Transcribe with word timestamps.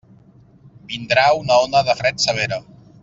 Vindrà 0.93 1.25
una 1.41 1.59
ona 1.67 1.83
de 1.91 1.97
fred 2.01 2.25
severa. 2.25 2.61